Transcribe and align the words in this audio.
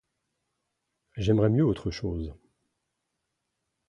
J'aimerais 1.15 1.51
mieux 1.51 1.63
autre 1.63 1.91
chose. 1.91 2.33